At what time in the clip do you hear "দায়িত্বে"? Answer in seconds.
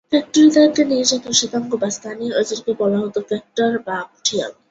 0.53-0.83